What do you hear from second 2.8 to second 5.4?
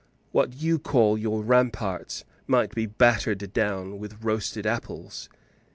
battered down with roasted apples."